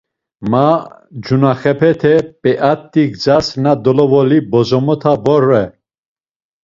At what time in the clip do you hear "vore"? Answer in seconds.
5.23-5.63